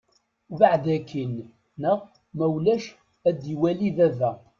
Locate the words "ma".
2.37-2.45